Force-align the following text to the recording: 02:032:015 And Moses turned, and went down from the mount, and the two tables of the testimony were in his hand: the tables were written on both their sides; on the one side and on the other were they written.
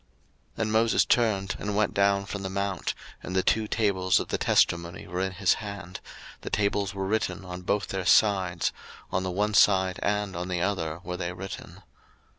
02:032:015 0.55 0.61
And 0.63 0.71
Moses 0.71 1.05
turned, 1.05 1.55
and 1.59 1.75
went 1.75 1.93
down 1.93 2.25
from 2.25 2.41
the 2.41 2.49
mount, 2.49 2.95
and 3.21 3.35
the 3.35 3.43
two 3.43 3.67
tables 3.67 4.19
of 4.19 4.29
the 4.29 4.39
testimony 4.39 5.05
were 5.05 5.21
in 5.21 5.33
his 5.33 5.53
hand: 5.61 5.99
the 6.41 6.49
tables 6.49 6.95
were 6.95 7.05
written 7.05 7.45
on 7.45 7.61
both 7.61 7.89
their 7.89 8.03
sides; 8.07 8.71
on 9.11 9.21
the 9.21 9.29
one 9.29 9.53
side 9.53 9.99
and 10.01 10.35
on 10.35 10.47
the 10.47 10.59
other 10.59 11.01
were 11.03 11.17
they 11.17 11.31
written. 11.33 11.83